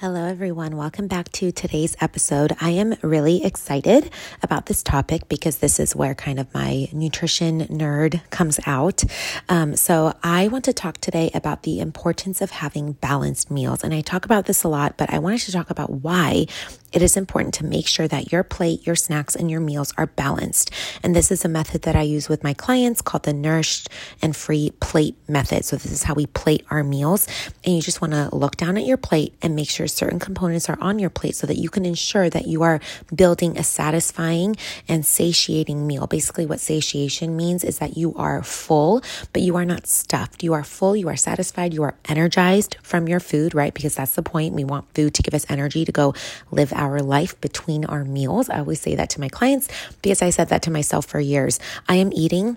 Hello, 0.00 0.26
everyone. 0.26 0.76
Welcome 0.76 1.08
back 1.08 1.32
to 1.32 1.50
today's 1.50 1.96
episode. 2.00 2.52
I 2.60 2.70
am 2.70 2.94
really 3.02 3.44
excited 3.44 4.12
about 4.44 4.66
this 4.66 4.80
topic 4.80 5.28
because 5.28 5.58
this 5.58 5.80
is 5.80 5.96
where 5.96 6.14
kind 6.14 6.38
of 6.38 6.54
my 6.54 6.86
nutrition 6.92 7.62
nerd 7.62 8.20
comes 8.30 8.60
out. 8.64 9.02
Um, 9.48 9.74
so, 9.74 10.14
I 10.22 10.46
want 10.46 10.64
to 10.66 10.72
talk 10.72 10.98
today 10.98 11.32
about 11.34 11.64
the 11.64 11.80
importance 11.80 12.40
of 12.40 12.52
having 12.52 12.92
balanced 12.92 13.50
meals. 13.50 13.82
And 13.82 13.92
I 13.92 14.00
talk 14.00 14.24
about 14.24 14.46
this 14.46 14.62
a 14.62 14.68
lot, 14.68 14.96
but 14.96 15.12
I 15.12 15.18
wanted 15.18 15.40
to 15.40 15.50
talk 15.50 15.68
about 15.68 15.90
why 15.90 16.46
it 16.92 17.02
is 17.02 17.16
important 17.16 17.54
to 17.54 17.66
make 17.66 17.88
sure 17.88 18.06
that 18.06 18.30
your 18.30 18.44
plate, 18.44 18.86
your 18.86 18.96
snacks, 18.96 19.34
and 19.34 19.50
your 19.50 19.60
meals 19.60 19.92
are 19.98 20.06
balanced. 20.06 20.70
And 21.02 21.14
this 21.14 21.32
is 21.32 21.44
a 21.44 21.48
method 21.48 21.82
that 21.82 21.96
I 21.96 22.02
use 22.02 22.28
with 22.28 22.44
my 22.44 22.54
clients 22.54 23.02
called 23.02 23.24
the 23.24 23.32
nourished 23.32 23.90
and 24.22 24.34
free 24.34 24.70
plate 24.78 25.16
method. 25.26 25.64
So, 25.64 25.74
this 25.74 25.90
is 25.90 26.04
how 26.04 26.14
we 26.14 26.26
plate 26.26 26.64
our 26.70 26.84
meals. 26.84 27.26
And 27.64 27.74
you 27.74 27.82
just 27.82 28.00
want 28.00 28.12
to 28.12 28.32
look 28.32 28.56
down 28.56 28.78
at 28.78 28.84
your 28.84 28.96
plate 28.96 29.34
and 29.42 29.56
make 29.56 29.68
sure 29.68 29.87
certain 29.88 30.18
components 30.18 30.68
are 30.68 30.78
on 30.80 30.98
your 30.98 31.10
plate 31.10 31.36
so 31.36 31.46
that 31.46 31.56
you 31.56 31.68
can 31.68 31.84
ensure 31.84 32.30
that 32.30 32.46
you 32.46 32.62
are 32.62 32.80
building 33.14 33.56
a 33.58 33.64
satisfying 33.64 34.56
and 34.86 35.04
satiating 35.04 35.86
meal. 35.86 36.06
Basically, 36.06 36.46
what 36.46 36.60
satiation 36.60 37.36
means 37.36 37.64
is 37.64 37.78
that 37.78 37.96
you 37.96 38.14
are 38.14 38.42
full, 38.42 39.02
but 39.32 39.42
you 39.42 39.56
are 39.56 39.64
not 39.64 39.86
stuffed. 39.86 40.42
You 40.42 40.52
are 40.52 40.64
full, 40.64 40.94
you 40.94 41.08
are 41.08 41.16
satisfied, 41.16 41.74
you 41.74 41.82
are 41.82 41.94
energized 42.06 42.76
from 42.82 43.08
your 43.08 43.20
food, 43.20 43.54
right? 43.54 43.74
Because 43.74 43.96
that's 43.96 44.14
the 44.14 44.22
point. 44.22 44.54
We 44.54 44.64
want 44.64 44.92
food 44.94 45.14
to 45.14 45.22
give 45.22 45.34
us 45.34 45.46
energy 45.48 45.84
to 45.84 45.92
go 45.92 46.14
live 46.50 46.72
our 46.72 47.00
life 47.00 47.40
between 47.40 47.84
our 47.84 48.04
meals. 48.04 48.48
I 48.48 48.58
always 48.58 48.80
say 48.80 48.94
that 48.94 49.10
to 49.10 49.20
my 49.20 49.28
clients 49.28 49.68
because 50.02 50.22
I 50.22 50.30
said 50.30 50.48
that 50.48 50.62
to 50.62 50.70
myself 50.70 51.06
for 51.06 51.20
years. 51.20 51.58
I 51.88 51.96
am 51.96 52.12
eating 52.12 52.56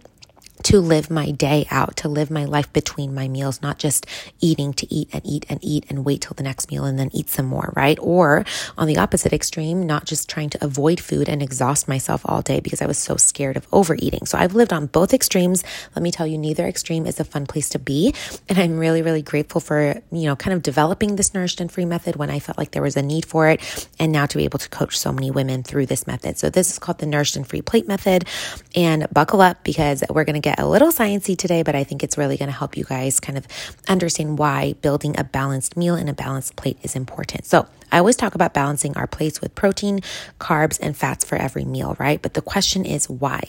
to 0.63 0.79
live 0.79 1.09
my 1.09 1.31
day 1.31 1.67
out, 1.71 1.95
to 1.97 2.07
live 2.07 2.29
my 2.29 2.45
life 2.45 2.71
between 2.73 3.13
my 3.13 3.27
meals, 3.27 3.61
not 3.61 3.79
just 3.79 4.05
eating 4.39 4.73
to 4.73 4.93
eat 4.93 5.09
and 5.13 5.21
eat 5.25 5.45
and 5.49 5.59
eat 5.61 5.85
and 5.89 6.05
wait 6.05 6.21
till 6.21 6.33
the 6.35 6.43
next 6.43 6.71
meal 6.71 6.85
and 6.85 6.97
then 6.99 7.09
eat 7.13 7.29
some 7.29 7.45
more, 7.45 7.73
right? 7.75 7.97
Or 8.01 8.45
on 8.77 8.87
the 8.87 8.97
opposite 8.97 9.33
extreme, 9.33 9.85
not 9.85 10.05
just 10.05 10.29
trying 10.29 10.49
to 10.51 10.63
avoid 10.63 10.99
food 10.99 11.29
and 11.29 11.41
exhaust 11.41 11.87
myself 11.87 12.21
all 12.25 12.41
day 12.41 12.59
because 12.59 12.81
I 12.81 12.85
was 12.85 12.97
so 12.97 13.15
scared 13.17 13.57
of 13.57 13.67
overeating. 13.71 14.25
So 14.25 14.37
I've 14.37 14.55
lived 14.55 14.73
on 14.73 14.87
both 14.87 15.13
extremes. 15.13 15.63
Let 15.95 16.03
me 16.03 16.11
tell 16.11 16.27
you, 16.27 16.37
neither 16.37 16.67
extreme 16.67 17.05
is 17.05 17.19
a 17.19 17.23
fun 17.23 17.45
place 17.45 17.69
to 17.69 17.79
be. 17.79 18.13
And 18.49 18.57
I'm 18.57 18.77
really, 18.77 19.01
really 19.01 19.21
grateful 19.21 19.61
for, 19.61 20.01
you 20.11 20.25
know, 20.25 20.35
kind 20.35 20.53
of 20.53 20.61
developing 20.61 21.15
this 21.15 21.33
nourished 21.33 21.61
and 21.61 21.71
free 21.71 21.85
method 21.85 22.15
when 22.15 22.29
I 22.29 22.39
felt 22.39 22.57
like 22.57 22.71
there 22.71 22.81
was 22.81 22.97
a 22.97 23.01
need 23.01 23.25
for 23.25 23.49
it. 23.49 23.89
And 23.99 24.11
now 24.11 24.25
to 24.25 24.37
be 24.37 24.43
able 24.43 24.59
to 24.59 24.69
coach 24.69 24.97
so 24.97 25.11
many 25.11 25.31
women 25.31 25.63
through 25.63 25.85
this 25.85 26.07
method. 26.07 26.37
So 26.37 26.49
this 26.49 26.71
is 26.71 26.79
called 26.79 26.99
the 26.99 27.05
nourished 27.05 27.35
and 27.35 27.47
free 27.47 27.61
plate 27.61 27.87
method. 27.87 28.25
And 28.75 29.07
buckle 29.13 29.41
up 29.41 29.63
because 29.63 30.03
we're 30.09 30.23
going 30.23 30.35
to 30.35 30.39
get 30.39 30.50
get 30.51 30.63
a 30.63 30.67
little 30.67 30.91
sciencey 30.91 31.37
today, 31.37 31.63
but 31.63 31.75
I 31.75 31.83
think 31.83 32.03
it's 32.03 32.17
really 32.17 32.37
going 32.37 32.51
to 32.51 32.57
help 32.57 32.75
you 32.75 32.83
guys 32.83 33.19
kind 33.19 33.37
of 33.37 33.47
understand 33.87 34.37
why 34.37 34.73
building 34.81 35.17
a 35.17 35.23
balanced 35.23 35.77
meal 35.77 35.95
and 35.95 36.09
a 36.09 36.13
balanced 36.13 36.55
plate 36.55 36.77
is 36.83 36.95
important. 36.95 37.45
So 37.45 37.67
I 37.91 37.99
always 37.99 38.15
talk 38.17 38.35
about 38.35 38.53
balancing 38.53 38.95
our 38.97 39.07
plates 39.07 39.39
with 39.39 39.55
protein, 39.55 40.01
carbs, 40.39 40.77
and 40.81 40.95
fats 40.95 41.23
for 41.23 41.37
every 41.37 41.65
meal, 41.65 41.95
right? 41.99 42.21
But 42.21 42.33
the 42.33 42.41
question 42.41 42.85
is 42.85 43.09
why? 43.09 43.41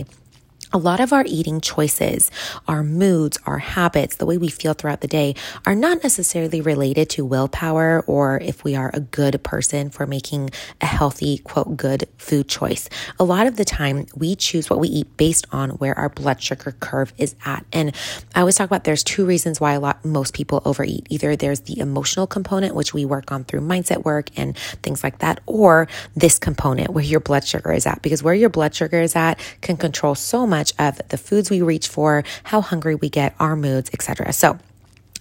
A 0.73 0.79
lot 0.79 1.01
of 1.01 1.13
our 1.13 1.25
eating 1.27 1.61
choices, 1.61 2.31
our 2.67 2.83
moods, 2.83 3.39
our 3.47 3.59
habits, 3.59 4.17
the 4.17 4.27
way 4.27 4.39
we 4.39 4.49
feel 4.49 4.73
throughout 4.73 5.01
the 5.01 5.09
day 5.09 5.35
are 5.67 5.75
not 5.75 6.03
necessarily 6.03 6.61
related 6.61 7.11
to 7.11 7.25
willpower 7.25 8.03
or 8.07 8.39
if 8.41 8.65
we 8.65 8.75
are 8.75 8.91
a 8.95 9.01
good 9.01 9.43
person 9.43 9.91
for 9.91 10.07
making 10.07 10.51
a 10.81 10.87
healthy, 10.87 11.39
quote, 11.39 11.77
good 11.77 12.09
food 12.17 12.49
choice. 12.49 12.89
A 13.19 13.25
lot 13.25 13.47
of 13.47 13.57
the 13.57 13.65
time 13.65 14.07
we 14.17 14.35
choose 14.35 14.71
what 14.71 14.81
we 14.81 14.89
eat 14.89 15.17
based 15.17 15.47
on 15.53 15.71
where 15.71 15.99
our 15.99 16.09
blood 16.09 16.43
sugar 16.43 16.73
curve 16.81 17.13
is 17.19 17.35
at. 17.45 17.67
And 17.73 17.95
I 18.35 18.41
always 18.41 18.57
talk 18.57 18.67
about 18.67 18.85
there's 18.85 19.05
two 19.05 19.27
reasons 19.27 19.61
why 19.61 19.75
a 19.75 19.81
lot, 19.81 20.05
most 20.05 20.35
people 20.35 20.63
overeat. 20.65 21.07
Either 21.11 21.37
there's 21.37 21.61
the 21.61 21.79
emotional 21.79 22.27
component, 22.27 22.75
which 22.75 22.95
we 22.95 23.05
work 23.05 23.31
on 23.31 23.45
through 23.45 23.61
mindset 23.61 24.05
work 24.05 24.31
and 24.37 24.57
things 24.83 25.05
like 25.05 25.19
that, 25.19 25.41
or 25.47 25.89
this 26.15 26.39
component 26.39 26.91
where 26.91 27.05
your 27.05 27.21
blood 27.21 27.45
sugar 27.45 27.73
is 27.73 27.87
at, 27.87 28.01
because 28.03 28.23
where 28.23 28.35
your 28.35 28.49
blood 28.49 28.75
sugar 28.75 29.01
is 29.01 29.15
at 29.17 29.39
can 29.61 29.77
control 29.77 30.15
so 30.15 30.47
much 30.47 30.62
much 30.63 30.73
of 30.79 31.01
the 31.09 31.19
foods 31.19 31.51
we 31.51 31.61
reach 31.61 31.89
for, 31.89 32.23
how 32.45 32.61
hungry 32.61 32.95
we 32.95 33.09
get, 33.09 33.35
our 33.41 33.57
moods, 33.57 33.91
etc. 33.93 34.33
So 34.33 34.59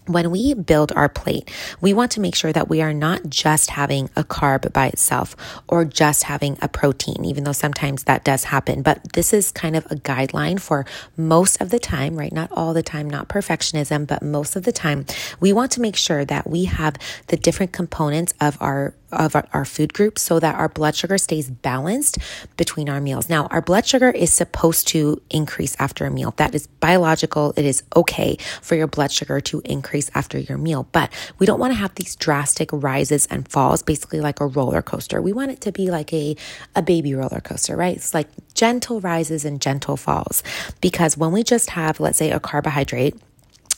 when 0.06 0.30
we 0.30 0.54
build 0.54 0.92
our 0.92 1.10
plate, 1.10 1.50
we 1.80 1.94
want 1.94 2.12
to 2.12 2.20
make 2.20 2.36
sure 2.36 2.52
that 2.52 2.70
we 2.70 2.82
are 2.82 2.94
not 2.94 3.30
just 3.30 3.72
having 3.72 4.10
a 4.16 4.24
carb 4.24 4.72
by 4.74 4.88
itself 4.88 5.36
or 5.68 5.86
just 5.86 6.24
having 6.24 6.58
a 6.62 6.68
protein, 6.68 7.24
even 7.26 7.44
though 7.44 7.52
sometimes 7.54 8.04
that 8.04 8.24
does 8.24 8.46
happen. 8.46 8.82
But 8.82 9.14
this 9.14 9.34
is 9.34 9.52
kind 9.52 9.76
of 9.76 9.86
a 9.86 9.96
guideline 9.96 10.60
for 10.60 10.86
most 11.18 11.62
of 11.62 11.70
the 11.70 11.80
time, 11.80 12.16
right? 12.16 12.34
Not 12.34 12.52
all 12.52 12.74
the 12.74 12.84
time, 12.84 13.10
not 13.10 13.30
perfectionism, 13.30 14.06
but 14.06 14.22
most 14.22 14.56
of 14.56 14.64
the 14.64 14.72
time, 14.72 15.06
we 15.40 15.54
want 15.54 15.72
to 15.74 15.82
make 15.82 15.96
sure 15.96 16.26
that 16.26 16.48
we 16.48 16.66
have 16.66 16.96
the 17.28 17.38
different 17.38 17.72
components 17.72 18.34
of 18.42 18.58
our 18.60 18.94
of 19.12 19.36
our, 19.36 19.66
food 19.66 19.94
groups 19.94 20.22
so 20.22 20.40
that 20.40 20.56
our 20.56 20.68
blood 20.68 20.96
sugar 20.96 21.18
stays 21.18 21.50
balanced 21.50 22.18
between 22.58 22.90
our 22.90 23.00
meals. 23.00 23.30
Now, 23.30 23.46
our 23.48 23.62
blood 23.62 23.86
sugar 23.86 24.10
is 24.10 24.34
supposed 24.34 24.88
to 24.90 25.22
increase 25.30 25.76
after 25.80 26.06
a 26.06 26.12
meal. 26.12 26.34
That 26.38 26.56
is 26.56 26.68
biological. 26.68 27.54
It 27.56 27.64
is 27.64 27.84
okay 27.96 28.38
for 28.62 28.76
your 28.76 28.88
blood 28.88 29.12
sugar 29.12 29.40
to 29.42 29.62
increase 29.64 30.10
after 30.16 30.40
your 30.40 30.58
meal, 30.58 30.88
but 30.92 31.12
we 31.40 31.46
don't 31.46 31.60
want 31.60 31.74
to 31.74 31.78
have 31.78 31.94
these 31.96 32.16
drastic 32.16 32.70
rises 32.74 33.28
and 33.28 33.48
falls, 33.48 33.84
basically 33.84 34.20
like 34.20 34.40
a 34.40 34.48
roller 34.48 34.82
coaster. 34.82 35.22
We 35.22 35.32
want 35.32 35.52
it 35.52 35.62
to 35.62 35.72
be 35.72 35.92
like 35.92 36.12
a, 36.12 36.36
a 36.76 36.82
baby 36.82 37.14
roller 37.14 37.42
coaster, 37.42 37.76
right? 37.76 37.96
It's 37.96 38.14
like 38.14 38.28
gentle 38.54 39.00
rises 39.00 39.46
and 39.46 39.62
gentle 39.62 39.98
falls 39.98 40.44
because 40.82 41.18
when 41.18 41.32
we 41.32 41.44
just 41.44 41.72
have, 41.72 42.00
let's 42.00 42.18
say, 42.18 42.32
a 42.32 42.40
carbohydrate, 42.40 43.16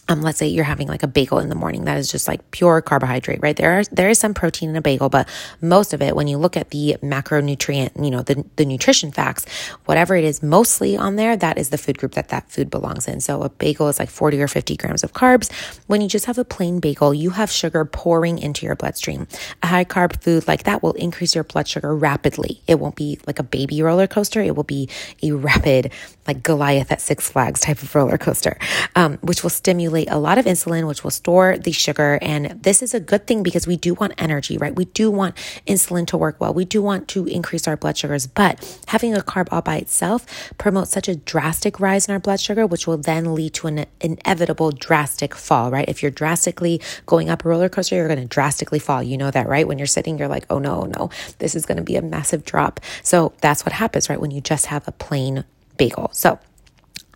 um, 0.09 0.21
let's 0.21 0.37
say 0.37 0.47
you're 0.47 0.63
having 0.63 0.87
like 0.87 1.03
a 1.03 1.07
bagel 1.07 1.39
in 1.39 1.49
the 1.49 1.55
morning 1.55 1.85
that 1.85 1.97
is 1.97 2.11
just 2.11 2.27
like 2.27 2.51
pure 2.51 2.81
carbohydrate 2.81 3.39
right? 3.41 3.55
There 3.55 3.79
are, 3.79 3.83
there 3.85 4.09
is 4.09 4.19
some 4.19 4.33
protein 4.33 4.69
in 4.69 4.75
a 4.75 4.81
bagel 4.81 5.09
but 5.09 5.27
most 5.61 5.93
of 5.93 6.01
it 6.01 6.15
when 6.15 6.27
you 6.27 6.37
look 6.37 6.57
at 6.57 6.71
the 6.71 6.97
macronutrient 7.01 8.03
you 8.03 8.11
know 8.11 8.21
the, 8.21 8.45
the 8.57 8.65
nutrition 8.65 9.11
facts 9.11 9.45
whatever 9.85 10.15
it 10.15 10.23
is 10.23 10.43
mostly 10.43 10.97
on 10.97 11.15
there 11.15 11.37
that 11.37 11.57
is 11.57 11.69
the 11.69 11.77
food 11.77 11.97
group 11.97 12.13
that 12.13 12.29
that 12.29 12.49
food 12.49 12.69
belongs 12.69 13.07
in. 13.07 13.21
So 13.21 13.41
a 13.43 13.49
bagel 13.49 13.87
is 13.87 13.99
like 13.99 14.09
40 14.09 14.41
or 14.41 14.47
50 14.47 14.75
grams 14.77 15.03
of 15.03 15.13
carbs. 15.13 15.51
When 15.87 16.01
you 16.01 16.07
just 16.07 16.25
have 16.25 16.37
a 16.37 16.45
plain 16.45 16.79
bagel 16.79 17.13
you 17.13 17.31
have 17.31 17.51
sugar 17.51 17.85
pouring 17.85 18.39
into 18.39 18.65
your 18.65 18.75
bloodstream. 18.75 19.27
A 19.61 19.67
high 19.67 19.85
carb 19.85 20.21
food 20.21 20.47
like 20.47 20.63
that 20.63 20.83
will 20.83 20.93
increase 20.93 21.35
your 21.35 21.43
blood 21.43 21.67
sugar 21.67 21.95
rapidly. 21.95 22.61
It 22.67 22.79
won't 22.79 22.95
be 22.95 23.19
like 23.25 23.39
a 23.39 23.43
baby 23.43 23.81
roller 23.81 24.07
coaster. 24.07 24.41
It 24.41 24.55
will 24.55 24.63
be 24.63 24.89
a 25.21 25.31
rapid 25.31 25.91
like 26.27 26.43
goliath 26.43 26.91
at 26.91 27.01
six 27.01 27.29
flags 27.29 27.61
type 27.61 27.81
of 27.81 27.93
roller 27.95 28.17
coaster 28.17 28.57
um, 28.95 29.17
which 29.21 29.43
will 29.43 29.49
stimulate 29.49 29.92
a 29.93 30.17
lot 30.17 30.37
of 30.37 30.45
insulin, 30.45 30.87
which 30.87 31.03
will 31.03 31.11
store 31.11 31.57
the 31.57 31.71
sugar. 31.71 32.19
And 32.21 32.61
this 32.63 32.81
is 32.81 32.93
a 32.93 32.99
good 32.99 33.27
thing 33.27 33.43
because 33.43 33.67
we 33.67 33.77
do 33.77 33.93
want 33.93 34.13
energy, 34.17 34.57
right? 34.57 34.75
We 34.75 34.85
do 34.85 35.09
want 35.11 35.35
insulin 35.67 36.07
to 36.07 36.17
work 36.17 36.39
well. 36.39 36.53
We 36.53 36.65
do 36.65 36.81
want 36.81 37.07
to 37.09 37.25
increase 37.27 37.67
our 37.67 37.77
blood 37.77 37.97
sugars, 37.97 38.27
but 38.27 38.63
having 38.87 39.15
a 39.15 39.19
carb 39.19 39.47
all 39.51 39.61
by 39.61 39.77
itself 39.77 40.25
promotes 40.57 40.91
such 40.91 41.07
a 41.07 41.15
drastic 41.15 41.79
rise 41.79 42.07
in 42.07 42.13
our 42.13 42.19
blood 42.19 42.39
sugar, 42.39 42.65
which 42.65 42.87
will 42.87 42.97
then 42.97 43.33
lead 43.33 43.53
to 43.55 43.67
an 43.67 43.85
inevitable 44.01 44.71
drastic 44.71 45.35
fall, 45.35 45.71
right? 45.71 45.87
If 45.87 46.01
you're 46.01 46.11
drastically 46.11 46.81
going 47.05 47.29
up 47.29 47.45
a 47.45 47.49
roller 47.49 47.69
coaster, 47.69 47.95
you're 47.95 48.07
going 48.07 48.19
to 48.19 48.25
drastically 48.25 48.79
fall. 48.79 49.03
You 49.03 49.17
know 49.17 49.31
that, 49.31 49.47
right? 49.47 49.67
When 49.67 49.77
you're 49.77 49.87
sitting, 49.87 50.17
you're 50.17 50.27
like, 50.27 50.45
oh 50.49 50.59
no, 50.59 50.83
no, 50.83 51.09
this 51.39 51.55
is 51.55 51.65
going 51.65 51.77
to 51.77 51.83
be 51.83 51.95
a 51.95 52.01
massive 52.01 52.43
drop. 52.45 52.79
So 53.03 53.33
that's 53.41 53.65
what 53.65 53.73
happens, 53.73 54.09
right? 54.09 54.19
When 54.19 54.31
you 54.31 54.41
just 54.41 54.67
have 54.67 54.87
a 54.87 54.91
plain 54.91 55.43
bagel. 55.77 56.09
So 56.13 56.39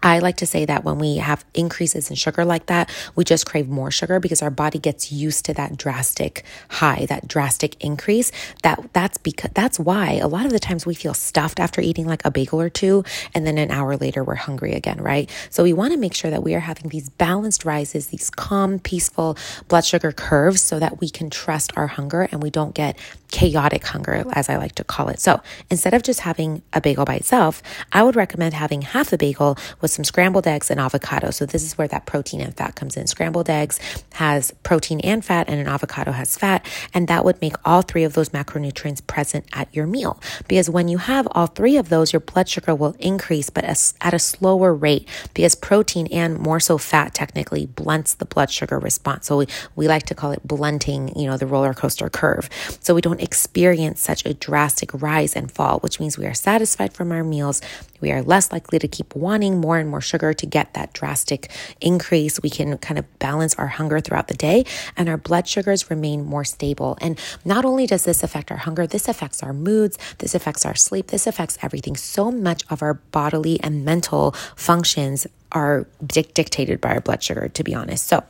I 0.08 0.20
like 0.20 0.38
to 0.38 0.46
say 0.46 0.64
that 0.66 0.86
when 0.86 1.00
we 1.00 1.18
have 1.18 1.44
increases 1.54 2.10
in 2.10 2.16
sugar 2.16 2.46
like 2.46 2.68
that, 2.68 2.90
we 3.16 3.26
just 3.26 3.46
crave 3.46 3.68
more 3.68 3.92
sugar 3.92 4.20
because 4.20 4.42
our 4.42 4.50
body 4.50 4.80
gets 4.80 5.12
used 5.12 5.44
to 5.46 5.54
that 5.56 5.76
drastic 5.76 6.46
high, 6.70 7.06
that 7.10 7.28
drastic 7.28 7.76
increase. 7.84 8.32
That 8.64 8.94
that's 8.94 9.18
because 9.18 9.52
that's 9.54 9.80
why 9.80 10.14
a 10.14 10.28
lot 10.28 10.46
of 10.46 10.54
the 10.54 10.60
times 10.60 10.86
we 10.86 10.96
feel 10.96 11.14
stuffed 11.14 11.60
after 11.60 11.82
eating 11.82 12.08
like 12.08 12.24
a 12.24 12.32
bagel 12.32 12.62
or 12.62 12.70
two 12.70 13.04
and 13.34 13.46
then 13.46 13.58
an 13.58 13.70
hour 13.70 13.98
later 13.98 14.24
we're 14.24 14.36
hungry 14.36 14.74
again, 14.74 15.02
right? 15.02 15.30
So 15.50 15.64
we 15.64 15.74
want 15.74 15.92
to 15.92 16.00
make 16.00 16.14
sure 16.14 16.32
that 16.32 16.42
we 16.42 16.56
are 16.56 16.62
having 16.62 16.90
these 16.90 17.10
balanced 17.10 17.66
rises, 17.66 18.08
these 18.08 18.30
calm, 18.30 18.80
peaceful 18.80 19.38
blood 19.68 19.84
sugar 19.84 20.14
curves 20.14 20.62
so 20.62 20.80
that 20.80 21.02
we 21.02 21.10
can 21.10 21.30
trust 21.30 21.74
our 21.76 21.88
hunger 21.88 22.30
and 22.32 22.42
we 22.42 22.50
don't 22.50 22.74
get 22.74 22.98
chaotic 23.32 23.86
hunger, 23.86 24.24
as 24.32 24.48
I 24.50 24.56
like 24.56 24.76
to 24.76 24.86
call 24.86 25.10
it. 25.10 25.20
So 25.20 25.42
instead 25.70 25.94
of 25.94 26.02
just 26.02 26.22
having 26.22 26.62
a 26.72 26.80
bagel 26.80 27.04
by 27.04 27.16
itself, 27.16 27.62
I 27.92 28.04
would 28.04 28.16
recommend 28.16 28.54
having 28.54 28.84
half 28.84 29.12
a 29.12 29.18
bagel 29.18 29.58
with 29.82 29.97
some 29.98 30.06
scrambled 30.06 30.48
eggs 30.48 30.70
and 30.70 30.80
avocado. 30.80 31.32
So 31.32 31.46
this 31.46 31.64
is 31.64 31.78
where 31.78 31.88
that 31.88 32.06
protein 32.06 32.40
and 32.40 32.56
fat 32.56 32.76
comes 32.76 32.96
in. 32.96 33.08
Scrambled 33.08 33.50
eggs 33.50 33.80
has 34.14 34.52
protein 34.62 35.00
and 35.02 35.26
fat, 35.26 35.50
and 35.50 35.60
an 35.60 35.68
avocado 35.68 36.12
has 36.12 36.38
fat. 36.38 36.66
And 36.94 37.08
that 37.08 37.26
would 37.26 37.42
make 37.42 37.56
all 37.66 37.82
three 37.82 38.04
of 38.04 38.14
those 38.14 38.30
macronutrients 38.30 39.06
present 39.06 39.46
at 39.54 39.74
your 39.76 39.88
meal. 39.88 40.22
Because 40.48 40.70
when 40.70 40.88
you 40.88 41.00
have 41.00 41.28
all 41.32 41.48
three 41.48 41.78
of 41.78 41.90
those, 41.90 42.14
your 42.14 42.20
blood 42.20 42.48
sugar 42.48 42.76
will 42.76 42.96
increase, 43.00 43.50
but 43.50 43.66
at 43.66 44.14
a 44.14 44.20
slower 44.20 44.74
rate 44.74 45.08
because 45.34 45.56
protein 45.56 46.08
and 46.12 46.38
more 46.38 46.60
so 46.60 46.78
fat 46.78 47.16
technically 47.16 47.66
blunts 47.66 48.14
the 48.14 48.26
blood 48.26 48.52
sugar 48.52 48.78
response. 48.78 49.26
So 49.26 49.38
we, 49.38 49.48
we 49.76 49.88
like 49.88 50.04
to 50.04 50.16
call 50.16 50.32
it 50.32 50.48
blunting, 50.48 51.18
you 51.18 51.26
know, 51.26 51.38
the 51.38 51.48
roller 51.48 51.74
coaster 51.74 52.08
curve. 52.10 52.50
So 52.82 52.94
we 52.94 53.02
don't 53.02 53.22
experience 53.22 54.00
such 54.00 54.26
a 54.26 54.36
drastic 54.36 54.94
rise 54.94 55.36
and 55.36 55.52
fall, 55.52 55.80
which 55.80 56.00
means 56.00 56.20
we 56.20 56.28
are 56.28 56.36
satisfied 56.36 56.94
from 56.94 57.12
our 57.12 57.24
meals. 57.24 57.62
We 58.00 58.12
are 58.12 58.22
less 58.22 58.52
likely 58.52 58.80
to 58.80 58.88
keep 58.88 59.16
wanting 59.16 59.60
more 59.60 59.78
and 59.78 59.90
more 59.90 60.02
sugar 60.02 60.34
to 60.34 60.46
get 60.46 60.74
that 60.74 60.94
drastic 60.94 61.52
increase. 61.82 62.42
We 62.42 62.50
can 62.50 62.78
kind 62.78 62.98
of 62.98 63.20
balance 63.20 63.56
our 63.56 63.68
hunger 63.68 64.00
throughout 64.00 64.28
the 64.28 64.34
day 64.34 64.66
and 64.96 65.10
our 65.10 65.18
blood 65.18 65.48
sugars 65.48 65.90
remain 65.90 66.26
more 66.26 66.44
stable. 66.44 66.98
And 67.02 67.20
not 67.46 67.66
only 67.66 67.88
does 67.88 68.04
this 68.04 68.24
affect 68.24 68.52
our 68.52 68.58
hunger, 68.58 68.88
this 68.88 69.08
affects 69.08 69.44
our 69.44 69.54
moods, 69.54 69.98
this 70.20 70.36
affects 70.36 70.66
our 70.66 70.76
sleep, 70.76 71.08
this 71.08 71.28
affects 71.28 71.58
everything. 71.62 71.96
So 71.96 72.32
much 72.32 72.64
of 72.70 72.82
our 72.82 72.96
bodily 72.96 73.60
and 73.62 73.84
mental 73.86 74.32
functions 74.56 75.28
are 75.52 75.88
dictated 76.06 76.82
by 76.82 76.90
our 76.90 77.02
blood 77.02 77.24
sugar, 77.24 77.48
to 77.50 77.64
be 77.64 77.74
honest. 77.74 78.08
So, 78.08 78.24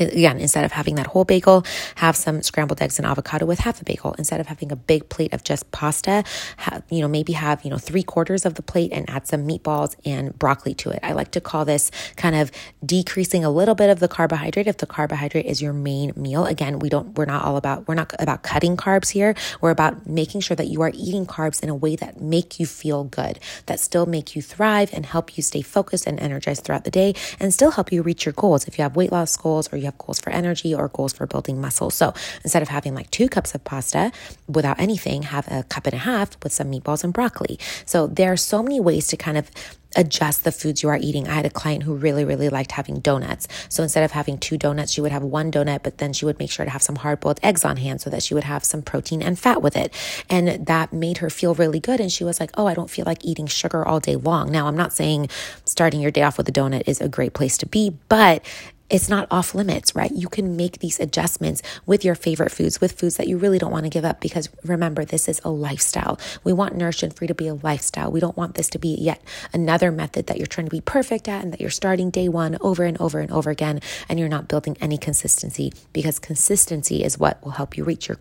Again, 0.00 0.38
instead 0.38 0.64
of 0.64 0.72
having 0.72 0.94
that 0.96 1.08
whole 1.08 1.24
bagel, 1.24 1.64
have 1.96 2.16
some 2.16 2.42
scrambled 2.42 2.80
eggs 2.80 2.98
and 2.98 3.06
avocado 3.06 3.46
with 3.46 3.60
half 3.60 3.80
a 3.80 3.84
bagel. 3.84 4.14
Instead 4.18 4.40
of 4.40 4.46
having 4.46 4.72
a 4.72 4.76
big 4.76 5.08
plate 5.08 5.32
of 5.32 5.44
just 5.44 5.70
pasta, 5.70 6.24
have, 6.58 6.82
you 6.90 7.00
know, 7.00 7.08
maybe 7.08 7.32
have, 7.34 7.62
you 7.64 7.70
know, 7.70 7.78
three 7.78 8.02
quarters 8.02 8.46
of 8.46 8.54
the 8.54 8.62
plate 8.62 8.92
and 8.92 9.08
add 9.10 9.26
some 9.26 9.46
meatballs 9.46 9.94
and 10.04 10.38
broccoli 10.38 10.74
to 10.74 10.90
it. 10.90 11.00
I 11.02 11.12
like 11.12 11.30
to 11.32 11.40
call 11.40 11.64
this 11.64 11.90
kind 12.16 12.34
of 12.34 12.50
decreasing 12.84 13.44
a 13.44 13.50
little 13.50 13.74
bit 13.74 13.90
of 13.90 14.00
the 14.00 14.08
carbohydrate 14.08 14.66
if 14.66 14.78
the 14.78 14.86
carbohydrate 14.86 15.46
is 15.46 15.60
your 15.60 15.72
main 15.72 16.12
meal. 16.16 16.46
Again, 16.46 16.78
we 16.78 16.88
don't, 16.88 17.16
we're 17.18 17.26
not 17.26 17.44
all 17.44 17.56
about, 17.56 17.86
we're 17.86 17.94
not 17.94 18.12
about 18.18 18.42
cutting 18.42 18.76
carbs 18.76 19.10
here. 19.10 19.34
We're 19.60 19.70
about 19.70 20.06
making 20.06 20.40
sure 20.40 20.56
that 20.56 20.68
you 20.68 20.80
are 20.82 20.92
eating 20.94 21.26
carbs 21.26 21.62
in 21.62 21.68
a 21.68 21.74
way 21.74 21.96
that 21.96 22.20
make 22.20 22.58
you 22.58 22.66
feel 22.66 23.04
good, 23.04 23.38
that 23.66 23.80
still 23.80 24.06
make 24.06 24.34
you 24.34 24.42
thrive 24.42 24.90
and 24.92 25.04
help 25.06 25.36
you 25.36 25.42
stay 25.42 25.62
focused 25.62 26.06
and 26.06 26.18
energized 26.20 26.64
throughout 26.64 26.84
the 26.84 26.90
day 26.90 27.14
and 27.38 27.52
still 27.52 27.72
help 27.72 27.92
you 27.92 28.02
reach 28.02 28.24
your 28.24 28.32
goals. 28.32 28.66
If 28.66 28.78
you 28.78 28.82
have 28.82 28.96
weight 28.96 29.12
loss 29.12 29.36
goals 29.36 29.72
or 29.72 29.76
you 29.76 29.89
have 29.90 29.98
goals 29.98 30.20
for 30.20 30.30
energy 30.30 30.74
or 30.74 30.88
goals 30.88 31.12
for 31.12 31.26
building 31.26 31.60
muscle. 31.60 31.90
So 31.90 32.14
instead 32.44 32.62
of 32.62 32.68
having 32.68 32.94
like 32.94 33.10
two 33.10 33.28
cups 33.28 33.54
of 33.54 33.64
pasta 33.64 34.12
without 34.48 34.78
anything, 34.78 35.22
have 35.22 35.46
a 35.48 35.64
cup 35.64 35.86
and 35.86 35.94
a 35.94 35.98
half 35.98 36.36
with 36.42 36.52
some 36.52 36.70
meatballs 36.70 37.04
and 37.04 37.12
broccoli. 37.12 37.58
So 37.84 38.06
there 38.06 38.32
are 38.32 38.36
so 38.36 38.62
many 38.62 38.80
ways 38.80 39.08
to 39.08 39.16
kind 39.16 39.36
of 39.36 39.50
adjust 39.96 40.44
the 40.44 40.52
foods 40.52 40.82
you 40.82 40.88
are 40.88 40.98
eating. 41.00 41.28
I 41.28 41.34
had 41.34 41.46
a 41.46 41.50
client 41.50 41.82
who 41.82 41.94
really, 41.94 42.24
really 42.24 42.48
liked 42.48 42.72
having 42.72 43.00
donuts. 43.00 43.48
So 43.68 43.82
instead 43.82 44.04
of 44.04 44.12
having 44.12 44.38
two 44.38 44.56
donuts, 44.56 44.92
she 44.92 45.00
would 45.00 45.12
have 45.12 45.22
one 45.22 45.50
donut, 45.50 45.82
but 45.82 45.98
then 45.98 46.12
she 46.12 46.24
would 46.24 46.38
make 46.38 46.50
sure 46.50 46.64
to 46.64 46.70
have 46.70 46.82
some 46.82 46.96
hard 46.96 47.20
boiled 47.20 47.40
eggs 47.42 47.64
on 47.64 47.76
hand 47.76 48.00
so 48.00 48.10
that 48.10 48.22
she 48.22 48.34
would 48.34 48.44
have 48.44 48.64
some 48.64 48.82
protein 48.82 49.22
and 49.22 49.38
fat 49.38 49.62
with 49.62 49.76
it. 49.76 49.92
And 50.28 50.66
that 50.66 50.92
made 50.92 51.18
her 51.18 51.30
feel 51.30 51.54
really 51.54 51.80
good. 51.80 52.00
And 52.00 52.12
she 52.12 52.24
was 52.24 52.40
like, 52.40 52.50
Oh, 52.56 52.66
I 52.66 52.74
don't 52.74 52.90
feel 52.90 53.04
like 53.04 53.24
eating 53.24 53.46
sugar 53.46 53.84
all 53.84 54.00
day 54.00 54.16
long. 54.16 54.50
Now, 54.50 54.66
I'm 54.66 54.76
not 54.76 54.92
saying 54.92 55.28
starting 55.64 56.00
your 56.00 56.10
day 56.10 56.22
off 56.22 56.38
with 56.38 56.48
a 56.48 56.52
donut 56.52 56.84
is 56.86 57.00
a 57.00 57.08
great 57.08 57.32
place 57.32 57.56
to 57.58 57.66
be, 57.66 57.96
but 58.08 58.44
it's 58.90 59.08
not 59.08 59.28
off 59.30 59.54
limits, 59.54 59.94
right? 59.94 60.10
You 60.10 60.28
can 60.28 60.56
make 60.56 60.80
these 60.80 61.00
adjustments 61.00 61.62
with 61.86 62.04
your 62.04 62.14
favorite 62.14 62.50
foods, 62.50 62.80
with 62.80 62.92
foods 62.92 63.16
that 63.16 63.28
you 63.28 63.38
really 63.38 63.58
don't 63.58 63.72
want 63.72 63.84
to 63.84 63.90
give 63.90 64.04
up. 64.04 64.20
Because 64.20 64.48
remember, 64.64 65.04
this 65.04 65.28
is 65.28 65.40
a 65.44 65.50
lifestyle. 65.50 66.18
We 66.44 66.52
want 66.52 66.74
Nourish 66.74 67.02
and 67.02 67.14
Free 67.14 67.28
to 67.28 67.34
be 67.34 67.48
a 67.48 67.54
lifestyle. 67.54 68.10
We 68.10 68.20
don't 68.20 68.36
want 68.36 68.56
this 68.56 68.68
to 68.70 68.78
be 68.78 68.94
yet 68.94 69.22
another 69.52 69.90
method 69.90 70.26
that 70.26 70.38
you're 70.38 70.46
trying 70.46 70.66
to 70.66 70.70
be 70.70 70.80
perfect 70.80 71.28
at 71.28 71.42
and 71.42 71.52
that 71.52 71.60
you're 71.60 71.70
starting 71.70 72.10
day 72.10 72.28
one 72.28 72.58
over 72.60 72.84
and 72.84 73.00
over 73.00 73.20
and 73.20 73.30
over 73.30 73.50
again, 73.50 73.80
and 74.08 74.18
you're 74.18 74.28
not 74.28 74.48
building 74.48 74.76
any 74.80 74.98
consistency 74.98 75.72
because 75.92 76.18
consistency 76.18 77.04
is 77.04 77.18
what 77.18 77.42
will 77.44 77.52
help 77.52 77.76
you 77.76 77.84
reach 77.84 78.08
your 78.08 78.18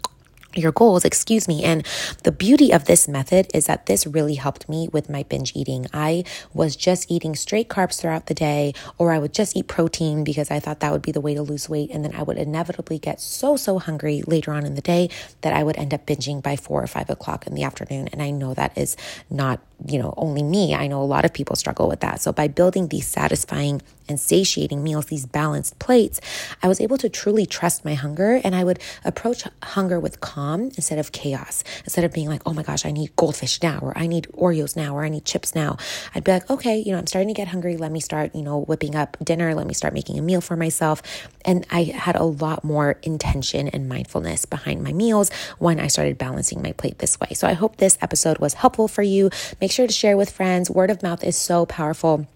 your 0.60 0.72
goals, 0.72 1.06
excuse 1.06 1.48
me. 1.48 1.64
And 1.64 1.86
the 2.24 2.32
beauty 2.32 2.72
of 2.72 2.86
this 2.86 3.08
method 3.08 3.48
is 3.54 3.66
that 3.66 3.86
this 3.86 4.06
really 4.06 4.36
helped 4.36 4.70
me 4.70 4.90
with 4.92 5.10
my 5.10 5.24
binge 5.24 5.54
eating. 5.56 5.88
I 5.94 6.24
was 6.54 6.76
just 6.76 7.10
eating 7.10 7.36
straight 7.36 7.70
carbs 7.70 8.00
throughout 8.00 8.28
the 8.28 8.34
day, 8.34 8.74
or 8.98 9.12
I 9.12 9.20
would 9.20 9.34
just 9.34 9.56
eat 9.56 9.68
protein 9.68 10.24
because 10.24 10.52
I 10.52 10.60
thought 10.60 10.80
that 10.82 10.92
would 10.92 11.02
be 11.02 11.12
the 11.12 11.22
way 11.22 11.34
to 11.34 11.42
lose 11.42 11.70
weight. 11.70 11.92
And 11.92 12.04
then 12.04 12.16
I 12.16 12.24
would 12.24 12.38
inevitably 12.38 13.00
get 13.00 13.20
so, 13.20 13.56
so 13.56 13.80
hungry 13.80 14.24
later 14.28 14.52
on 14.52 14.66
in 14.66 14.76
the 14.76 14.82
day 14.82 15.10
that 15.42 15.54
I 15.54 15.64
would 15.64 15.78
end 15.78 15.94
up 15.94 16.06
binging 16.06 16.42
by 16.42 16.56
four 16.56 16.84
or 16.84 16.88
five 16.88 17.10
o'clock 17.10 17.48
in 17.48 17.56
the 17.56 17.64
afternoon. 17.64 18.10
And 18.12 18.22
I 18.22 18.32
know 18.32 18.54
that 18.54 18.78
is 18.78 18.98
not, 19.30 19.60
you 19.86 20.00
know, 20.00 20.14
only 20.18 20.44
me. 20.44 20.76
I 20.76 20.88
know 20.88 21.02
a 21.02 21.04
lot 21.04 21.26
of 21.26 21.34
people 21.34 21.56
struggle 21.56 21.88
with 21.88 22.02
that. 22.02 22.22
So 22.22 22.32
by 22.32 22.48
building 22.48 22.88
these 22.88 23.08
satisfying 23.08 23.82
and 24.08 24.20
satiating 24.20 24.84
meals, 24.84 25.06
these 25.06 25.26
balanced 25.26 25.78
plates, 25.80 26.20
I 26.64 26.68
was 26.68 26.82
able 26.82 26.98
to 26.98 27.10
truly 27.10 27.46
trust 27.46 27.86
my 27.86 27.94
hunger 27.94 28.42
and 28.44 28.56
I 28.56 28.64
would 28.64 28.80
approach 29.06 29.44
hunger 29.64 30.00
with 30.00 30.20
calm 30.20 30.49
instead 30.56 31.00
of 31.00 31.12
chaos. 31.12 31.64
Instead 31.84 32.04
of 32.04 32.14
being 32.14 32.28
like, 32.28 32.42
oh 32.46 32.54
my 32.54 32.64
gosh, 32.64 32.86
I 32.86 32.92
need 32.92 33.16
goldfish 33.16 33.62
now, 33.62 33.80
or 33.82 33.98
I 33.98 34.08
need 34.08 34.28
Oreos 34.34 34.76
now, 34.76 34.96
or 34.96 35.04
I 35.04 35.10
need 35.10 35.26
chips 35.26 35.56
now. 35.56 35.78
I'd 36.16 36.24
be 36.24 36.32
like, 36.32 36.50
okay, 36.50 36.78
you 36.78 36.92
know, 36.92 36.98
I'm 36.98 37.08
starting 37.08 37.28
to 37.28 37.34
get 37.34 37.48
hungry. 37.48 37.78
Let 37.78 37.92
me 37.92 38.00
start, 38.00 38.36
you 38.36 38.42
know, 38.42 38.62
whipping 38.62 38.96
up 38.96 39.18
dinner. 39.24 39.54
Let 39.54 39.68
me 39.68 39.74
start 39.74 39.94
making 39.94 40.18
a 40.18 40.22
meal 40.22 40.42
for 40.42 40.56
myself. 40.56 41.02
And 41.46 41.66
I 41.70 41.84
had 41.84 42.16
a 42.16 42.24
lot 42.24 42.64
more 42.64 42.98
intention 43.04 43.68
and 43.70 43.88
mindfulness 43.88 44.46
behind 44.46 44.84
my 44.84 44.94
meals 44.94 45.32
when 45.58 45.80
I 45.80 45.88
started 45.88 46.18
balancing 46.18 46.62
my 46.62 46.72
plate 46.74 47.00
this 47.00 47.20
way. 47.20 47.34
So 47.34 47.48
I 47.48 47.54
hope 47.54 47.78
this 47.78 47.98
episode 48.02 48.40
was 48.40 48.56
helpful 48.56 48.88
for 48.88 49.04
you. 49.04 49.30
Make 49.62 49.72
sure 49.72 49.88
to 49.88 49.94
share 49.94 50.18
with 50.18 50.30
friends. 50.30 50.70
Word 50.70 50.92
of 50.92 51.04
mouth 51.04 51.24
is 51.24 51.38
so 51.38 51.66
powerful 51.66 52.28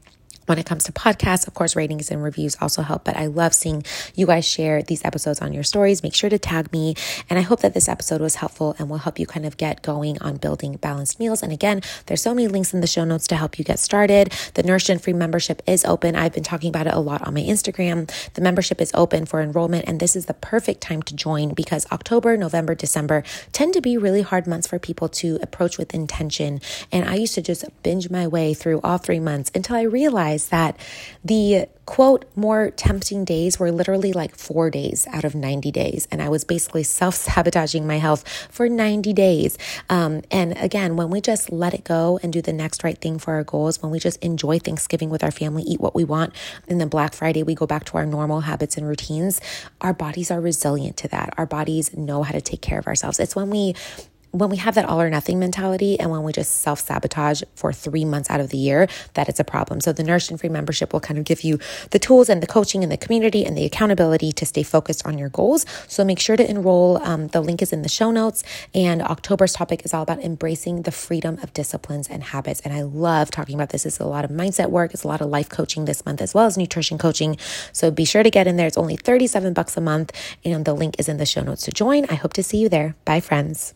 when 0.45 0.57
it 0.57 0.66
comes 0.66 0.84
to 0.86 0.92
podcasts, 0.92 1.48
of 1.48 1.54
course, 1.54 1.75
ratings 1.75 2.12
and 2.12 2.24
reviews 2.24 2.57
also 2.62 2.81
help. 2.81 3.04
But 3.04 3.18
I 3.18 3.28
love 3.28 3.54
seeing 3.54 3.84
you 4.16 4.25
guys 4.25 4.45
share 4.45 4.81
these 4.81 5.04
episodes 5.06 5.42
on 5.42 5.54
your 5.54 5.63
stories. 5.63 6.04
Make 6.04 6.16
sure 6.16 6.30
to 6.30 6.40
tag 6.40 6.72
me. 6.72 6.95
And 7.30 7.40
I 7.40 7.42
hope 7.42 7.62
that 7.62 7.74
this 7.74 7.88
episode 7.88 8.22
was 8.22 8.36
helpful 8.36 8.75
and 8.78 8.90
will 8.90 8.98
help 8.98 9.19
you 9.19 9.25
kind 9.25 9.45
of 9.45 9.57
get 9.57 9.81
going 9.81 10.22
on 10.22 10.38
building 10.38 10.78
balanced 10.78 11.19
meals. 11.19 11.44
And 11.44 11.51
again, 11.51 11.81
there's 12.06 12.22
so 12.22 12.34
many 12.34 12.48
links 12.48 12.74
in 12.74 12.81
the 12.81 12.88
show 12.88 13.04
notes 13.04 13.28
to 13.28 13.36
help 13.36 13.57
you 13.57 13.66
get 13.66 13.80
started. 13.80 14.34
The 14.54 14.63
Nourished 14.63 14.90
and 14.90 15.01
Free 15.01 15.13
membership 15.13 15.62
is 15.68 15.86
open. 15.86 16.16
I've 16.16 16.34
been 16.34 16.44
talking 16.44 16.69
about 16.69 16.88
it 16.88 16.94
a 16.94 17.00
lot 17.00 17.25
on 17.28 17.34
my 17.34 17.42
Instagram. 17.42 18.12
The 18.34 18.42
membership 18.42 18.81
is 18.81 18.92
open 18.94 19.25
for 19.25 19.42
enrollment, 19.42 19.86
and 19.88 20.00
this 20.00 20.16
is 20.16 20.25
the 20.25 20.34
perfect 20.34 20.81
time 20.81 21.01
to 21.04 21.16
join 21.16 21.54
because 21.54 21.86
October, 21.92 22.38
November, 22.38 22.75
December 22.75 23.24
tend 23.51 23.74
to 23.74 23.81
be 23.81 23.98
really 23.98 24.22
hard 24.22 24.48
months 24.48 24.68
for 24.68 24.80
people 24.80 25.07
to 25.10 25.40
approach 25.42 25.78
with 25.78 25.94
intention. 25.94 26.62
And 26.92 27.07
I 27.07 27.16
used 27.16 27.35
to 27.35 27.42
just 27.42 27.66
binge 27.83 28.09
my 28.09 28.28
way 28.28 28.54
through 28.54 28.81
all 28.83 28.97
three 28.97 29.19
months 29.19 29.52
until 29.56 29.76
I 29.76 29.83
realized 29.83 30.32
that 30.47 30.78
the 31.23 31.68
quote 31.85 32.25
more 32.35 32.71
tempting 32.71 33.25
days 33.25 33.59
were 33.59 33.71
literally 33.71 34.13
like 34.13 34.35
four 34.35 34.69
days 34.69 35.06
out 35.11 35.25
of 35.25 35.35
90 35.35 35.71
days. 35.71 36.07
And 36.11 36.21
I 36.21 36.30
was 36.30 36.44
basically 36.44 36.83
self 36.83 37.16
sabotaging 37.16 37.85
my 37.85 37.97
health 37.97 38.28
for 38.49 38.69
90 38.69 39.13
days. 39.13 39.57
Um, 39.90 40.21
and 40.31 40.57
again, 40.57 40.95
when 40.95 41.09
we 41.09 41.21
just 41.21 41.52
let 41.52 41.73
it 41.73 41.83
go 41.83 42.19
and 42.23 42.31
do 42.31 42.42
the 42.42 42.54
next 42.54 42.83
right 42.83 42.97
thing 42.97 43.19
for 43.19 43.33
our 43.33 43.44
goals, 43.44 43.81
when 43.81 43.92
we 43.92 43.99
just 43.99 44.18
enjoy 44.23 44.59
Thanksgiving 44.59 45.09
with 45.09 45.23
our 45.23 45.31
family, 45.31 45.63
eat 45.63 45.80
what 45.80 45.95
we 45.95 46.04
want, 46.04 46.33
and 46.68 46.80
then 46.80 46.87
Black 46.87 47.13
Friday, 47.13 47.44
we 47.44 47.56
go 47.56 47.68
back 47.68 47.85
to 47.85 47.97
our 47.97 48.06
normal 48.06 48.42
habits 48.42 48.78
and 48.78 48.87
routines, 48.87 49.42
our 49.81 49.94
bodies 49.94 50.31
are 50.31 50.40
resilient 50.42 50.97
to 50.97 51.07
that. 51.09 51.33
Our 51.37 51.45
bodies 51.45 51.95
know 51.95 52.23
how 52.23 52.31
to 52.31 52.42
take 52.42 52.61
care 52.61 52.80
of 52.80 52.87
ourselves. 52.87 53.19
It's 53.19 53.35
when 53.35 53.49
we 53.49 53.75
when 54.33 54.49
we 54.49 54.57
have 54.57 54.73
that 54.75 54.85
all 54.85 54.99
or 54.99 55.09
nothing 55.11 55.37
mentality 55.37 55.99
and 55.99 56.09
when 56.09 56.23
we 56.23 56.33
just 56.33 56.61
self 56.61 56.80
sabotage 56.80 57.44
for 57.56 57.71
three 57.71 58.04
months 58.04 58.30
out 58.31 58.40
of 58.40 58.49
the 58.49 58.57
year, 58.57 58.87
that 59.13 59.30
it's 59.30 59.40
a 59.40 59.44
problem. 59.44 59.80
So 59.80 59.94
the 59.94 60.04
and 60.04 60.40
Free 60.40 60.49
membership 60.49 60.92
will 60.92 60.99
kind 60.99 61.19
of 61.19 61.23
give 61.23 61.42
you 61.42 61.59
the 61.92 61.99
tools 61.99 62.30
and 62.30 62.42
the 62.42 62.47
coaching 62.47 62.81
and 62.83 62.92
the 62.92 62.97
community 62.97 63.45
and 63.45 63.56
the 63.56 63.63
accountability 63.63 64.31
to 64.31 64.45
stay 64.45 64.63
focused 64.63 65.06
on 65.06 65.19
your 65.19 65.30
goals. 65.30 65.66
So 65.87 66.04
make 66.04 66.19
sure 66.19 66.35
to 66.35 66.49
enroll. 66.49 66.97
Um, 67.04 67.28
the 67.28 67.42
link 67.42 67.61
is 67.61 67.71
in 67.71 67.83
the 67.83 67.90
show 67.90 68.09
notes. 68.09 68.44
And 68.73 69.02
October's 69.04 69.54
topic 69.54 69.85
is 69.85 69.94
all 69.94 70.02
about 70.02 70.19
embracing 70.19 70.81
the 70.81 70.92
freedom 70.92 71.37
of 71.44 71.54
disciplines 71.54 72.07
and 72.09 72.23
habits. 72.23 72.59
And 72.61 72.73
I 72.73 72.81
love 72.81 73.30
talking 73.30 73.54
about 73.54 73.69
this. 73.69 73.85
It's 73.85 73.99
a 73.99 74.06
lot 74.06 74.25
of 74.25 74.31
mindset 74.31 74.71
work. 74.71 74.94
It's 74.94 75.04
a 75.04 75.07
lot 75.07 75.21
of 75.21 75.30
life 75.30 75.49
coaching 75.49 75.85
this 75.85 76.06
month 76.06 76.21
as 76.21 76.33
well 76.33 76.45
as 76.45 76.57
nutrition 76.57 76.97
coaching. 76.97 77.37
So 77.71 77.92
be 77.92 78.06
sure 78.06 78.23
to 78.23 78.31
get 78.31 78.47
in 78.47 78.57
there. 78.57 78.68
It's 78.68 78.78
only 78.78 78.95
37 78.95 79.54
bucks 79.54 79.78
a 79.78 79.81
month. 79.81 80.11
And 80.44 80.66
the 80.66 80.73
link 80.73 80.95
is 80.97 81.07
in 81.07 81.18
the 81.18 81.25
show 81.25 81.42
notes 81.42 81.63
to 81.66 81.71
join. 81.71 82.06
I 82.09 82.16
hope 82.16 82.33
to 82.33 82.44
see 82.44 82.57
you 82.57 82.69
there. 82.69 82.95
Bye, 83.06 83.19
friends. 83.19 83.75